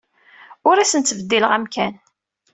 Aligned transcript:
Ur 0.67 0.75
asen-ttbeddileɣ 0.77 1.51
amkan. 1.57 1.93